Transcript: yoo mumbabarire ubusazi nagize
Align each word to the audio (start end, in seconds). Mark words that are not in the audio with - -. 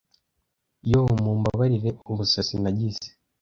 yoo 0.91 1.11
mumbabarire 1.23 1.89
ubusazi 2.09 2.55
nagize 2.63 3.07